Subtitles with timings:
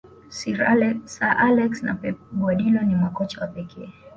[1.15, 3.93] sir alex na pep guardiola ni makocha wa pekee